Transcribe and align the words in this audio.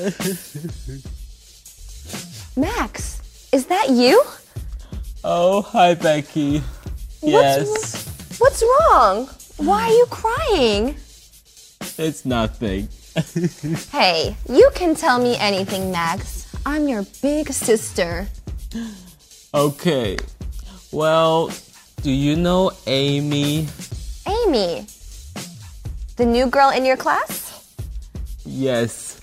Max, 2.56 3.20
is 3.52 3.66
that 3.66 3.90
you? 3.90 4.22
Oh, 5.22 5.60
hi, 5.60 5.92
Becky. 5.94 6.62
Yes, 7.22 8.06
What's 8.38 8.62
wrong? 8.62 9.28
Why 9.58 9.88
are 9.88 9.92
you 9.92 10.06
crying? 10.08 10.96
it's 11.98 12.24
nothing. 12.24 12.88
Hey, 13.92 14.36
you 14.48 14.70
can 14.74 14.94
tell 14.94 15.18
me 15.20 15.36
anything, 15.36 15.92
Max. 15.92 16.46
I'm 16.64 16.88
your 16.88 17.04
big 17.20 17.52
sister. 17.52 18.26
Okay. 19.52 20.16
Well, 20.92 21.50
do 22.02 22.10
you 22.10 22.36
know 22.36 22.72
Amy? 22.86 23.66
Amy. 24.26 24.86
The 26.16 26.24
new 26.24 26.46
girl 26.46 26.70
in 26.70 26.86
your 26.86 26.96
class? 26.96 27.66
Yes. 28.46 29.18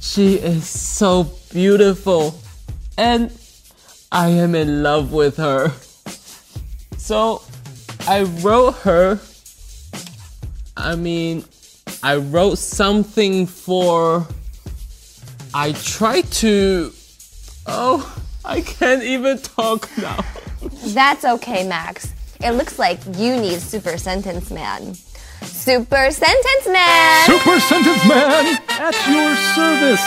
She 0.00 0.34
is 0.34 0.68
so 0.68 1.30
beautiful. 1.52 2.38
And 2.98 3.30
I 4.12 4.28
am 4.28 4.54
in 4.54 4.82
love 4.82 5.12
with 5.12 5.36
her. 5.36 5.72
So 6.96 7.42
I 8.06 8.22
wrote 8.22 8.76
her. 8.78 9.20
I 10.76 10.94
mean, 10.94 11.44
I 12.02 12.16
wrote 12.16 12.58
something 12.58 13.46
for. 13.46 14.26
I 15.54 15.72
tried 15.72 16.30
to. 16.42 16.92
Oh, 17.66 18.22
I 18.44 18.60
can't 18.60 19.02
even 19.02 19.38
talk 19.38 19.88
now. 19.98 20.24
That's 20.88 21.24
okay, 21.24 21.66
Max. 21.66 22.12
It 22.40 22.52
looks 22.52 22.78
like 22.78 23.00
you 23.16 23.36
need 23.36 23.60
Super 23.60 23.96
Sentence 23.98 24.50
Man. 24.50 24.94
Super 25.66 26.12
Sentence 26.12 26.68
Man! 26.68 27.26
Super 27.26 27.58
Sentence 27.58 28.06
Man 28.06 28.56
at 28.68 28.94
your 29.08 29.34
service. 29.56 30.00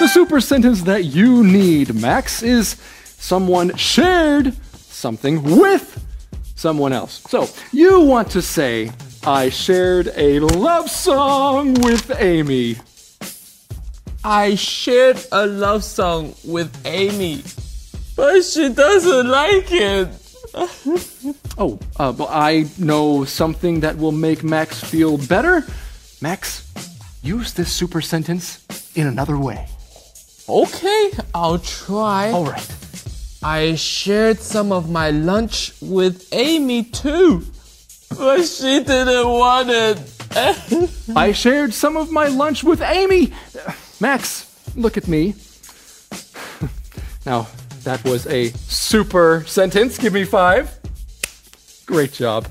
The 0.00 0.08
super 0.08 0.40
sentence 0.40 0.82
that 0.82 1.04
you 1.04 1.44
need, 1.44 1.94
Max, 1.94 2.42
is 2.42 2.70
someone 3.16 3.76
shared 3.76 4.56
something 4.74 5.40
with 5.40 6.04
someone 6.56 6.92
else. 6.92 7.22
So 7.28 7.48
you 7.70 8.00
want 8.00 8.28
to 8.32 8.42
say, 8.42 8.90
I 9.24 9.50
shared 9.50 10.10
a 10.16 10.40
love 10.40 10.90
song 10.90 11.74
with 11.74 12.10
Amy. 12.20 12.78
I 14.24 14.56
shared 14.56 15.24
a 15.30 15.46
love 15.46 15.84
song 15.84 16.34
with 16.44 16.76
Amy, 16.84 17.44
but 18.16 18.42
she 18.42 18.68
doesn't 18.68 19.28
like 19.28 19.70
it. 19.70 20.23
Oh, 21.56 21.78
uh, 21.96 22.12
well, 22.16 22.28
I 22.30 22.66
know 22.78 23.24
something 23.24 23.80
that 23.80 23.96
will 23.96 24.12
make 24.12 24.42
Max 24.42 24.82
feel 24.82 25.18
better. 25.18 25.64
Max, 26.20 26.66
use 27.22 27.52
this 27.52 27.72
super 27.72 28.00
sentence 28.00 28.64
in 28.96 29.06
another 29.06 29.38
way. 29.38 29.68
Okay, 30.48 31.12
I'll 31.32 31.60
try. 31.60 32.30
All 32.30 32.44
right. 32.44 32.76
I 33.42 33.76
shared 33.76 34.40
some 34.40 34.72
of 34.72 34.90
my 34.90 35.10
lunch 35.10 35.74
with 35.80 36.28
Amy 36.32 36.82
too, 36.84 37.44
but 38.16 38.42
she 38.44 38.82
didn't 38.82 39.28
want 39.28 39.70
it. 39.70 39.98
I 41.16 41.32
shared 41.32 41.72
some 41.72 41.96
of 41.96 42.10
my 42.10 42.28
lunch 42.28 42.64
with 42.64 42.80
Amy. 42.82 43.32
Max, 44.00 44.50
look 44.74 44.96
at 44.96 45.06
me. 45.06 45.34
now, 47.26 47.46
that 47.84 48.02
was 48.04 48.26
a 48.26 48.48
super 48.68 49.44
sentence. 49.46 49.98
Give 49.98 50.12
me 50.12 50.24
five. 50.24 50.78
Great 51.86 52.12
job. 52.12 52.48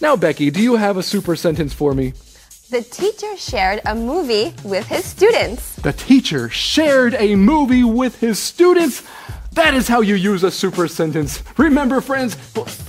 Now, 0.00 0.16
Becky, 0.16 0.50
do 0.50 0.62
you 0.62 0.76
have 0.76 0.96
a 0.96 1.02
super 1.02 1.36
sentence 1.36 1.72
for 1.72 1.94
me? 1.94 2.12
The 2.70 2.82
teacher 2.82 3.36
shared 3.36 3.80
a 3.84 3.94
movie 3.94 4.54
with 4.64 4.86
his 4.86 5.04
students. 5.04 5.76
The 5.76 5.92
teacher 5.92 6.48
shared 6.48 7.14
a 7.14 7.34
movie 7.36 7.84
with 7.84 8.18
his 8.20 8.38
students. 8.38 9.02
That 9.52 9.74
is 9.74 9.86
how 9.86 10.00
you 10.00 10.14
use 10.14 10.42
a 10.42 10.50
super 10.50 10.88
sentence. 10.88 11.42
Remember, 11.58 12.00
friends, 12.00 12.36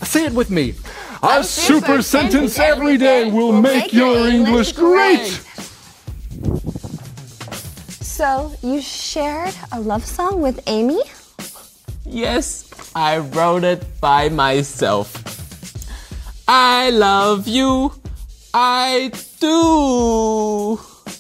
say 0.08 0.26
it 0.26 0.34
with 0.34 0.50
me. 0.50 0.76
A, 1.22 1.44
super, 1.44 2.02
sentence 2.02 2.58
every 2.60 2.98
day 2.98 3.30
will 3.30 3.52
make 3.52 3.94
your 3.94 4.28
English 4.28 4.74
great. 4.74 5.42
So, 8.02 8.54
you 8.62 8.82
shared 8.82 9.54
a 9.72 9.80
love 9.80 10.06
song 10.06 10.42
with 10.42 10.62
Amy? 10.68 11.02
Yes, 12.06 12.70
I 12.96 13.18
wrote 13.18 13.64
it 13.64 13.84
by 14.00 14.30
myself. 14.30 15.22
I 16.48 16.90
love 16.92 17.48
you. 17.48 17.92
I 18.54 19.12
do. 19.40 20.80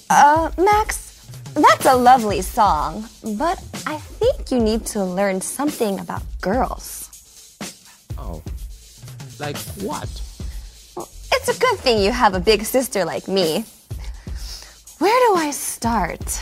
Uh, 0.09 0.51
Max, 0.57 1.27
that's 1.53 1.85
a 1.85 1.95
lovely 1.95 2.41
song, 2.41 3.09
but 3.37 3.59
I 3.85 3.97
think 3.97 4.51
you 4.51 4.59
need 4.59 4.85
to 4.87 5.03
learn 5.03 5.41
something 5.41 5.99
about 5.99 6.21
girls. 6.41 7.09
Oh, 8.17 8.41
like 9.39 9.57
what? 9.81 10.09
It's 11.33 11.49
a 11.49 11.59
good 11.59 11.79
thing 11.79 12.01
you 12.01 12.11
have 12.11 12.33
a 12.33 12.39
big 12.39 12.63
sister 12.63 13.03
like 13.03 13.27
me. 13.27 13.65
Where 14.99 15.19
do 15.27 15.35
I 15.35 15.51
start? 15.51 16.41